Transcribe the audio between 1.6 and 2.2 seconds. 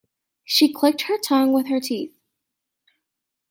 her teeth.